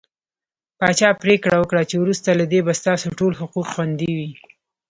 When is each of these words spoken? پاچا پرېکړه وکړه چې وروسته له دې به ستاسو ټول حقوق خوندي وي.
پاچا 0.79 1.09
پرېکړه 1.21 1.55
وکړه 1.59 1.83
چې 1.89 1.95
وروسته 2.03 2.29
له 2.39 2.45
دې 2.51 2.59
به 2.67 2.73
ستاسو 2.81 3.07
ټول 3.19 3.33
حقوق 3.39 3.67
خوندي 3.73 4.11
وي. 4.17 4.31